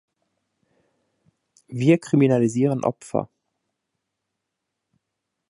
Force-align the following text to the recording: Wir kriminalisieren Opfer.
Wir 1.67 1.99
kriminalisieren 1.99 2.83
Opfer. 2.83 3.29